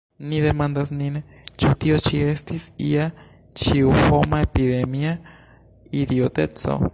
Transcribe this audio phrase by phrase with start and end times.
[0.29, 1.17] ni demandas nin;
[1.63, 3.05] ĉu tio ĉi estis ia
[3.63, 5.13] ĉiuhoma epidemia
[6.05, 6.81] idioteco?